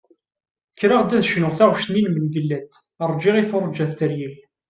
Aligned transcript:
Kkreɣ 0.71 0.99
ad 1.01 1.09
d-cnuɣ 1.15 1.53
taɣect-nni 1.57 2.01
n 2.05 2.11
Mengellat 2.13 2.71
"Rğiɣ 3.13 3.35
i 3.37 3.43
turğa 3.49 3.85
teryel". 3.97 4.35